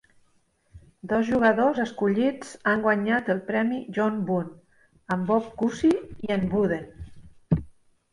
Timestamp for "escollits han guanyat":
1.83-3.29